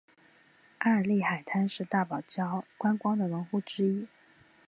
[0.79, 4.07] 埃尔利海滩是大堡礁观光的门户之一。